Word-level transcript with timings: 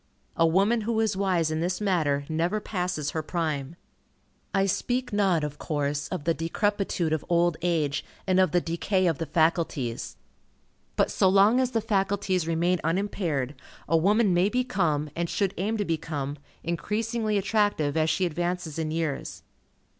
A 0.35 0.47
woman 0.47 0.81
who 0.81 0.99
is 0.99 1.15
wise 1.15 1.51
in 1.51 1.59
this 1.59 1.79
matter, 1.79 2.25
never 2.27 2.59
passes 2.59 3.11
her 3.11 3.21
prime. 3.21 3.75
I 4.51 4.65
speak 4.65 5.13
not, 5.13 5.43
of 5.43 5.59
course, 5.59 6.07
of 6.07 6.23
the 6.23 6.33
decrepitude 6.33 7.13
of 7.13 7.23
old 7.29 7.55
age 7.61 8.03
and 8.25 8.39
of 8.39 8.49
the 8.51 8.61
decay 8.61 9.05
of 9.05 9.19
the 9.19 9.27
faculties. 9.27 10.17
But 10.95 11.11
so 11.11 11.29
long 11.29 11.59
as 11.59 11.69
the 11.69 11.81
faculties 11.81 12.47
remain 12.47 12.79
unimpaired, 12.83 13.53
a 13.87 13.95
woman 13.95 14.33
may 14.33 14.49
become, 14.49 15.11
and 15.15 15.29
should 15.29 15.53
aim 15.57 15.77
to 15.77 15.85
become, 15.85 16.39
increasingly 16.63 17.37
attractive, 17.37 17.95
as 17.95 18.09
she 18.09 18.25
advances 18.25 18.79
in 18.79 18.89
years. 18.89 19.43